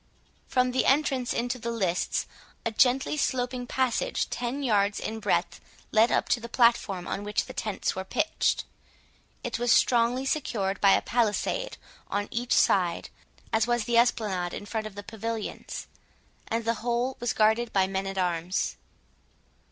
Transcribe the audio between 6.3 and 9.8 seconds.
the platform on which the tents were pitched. It was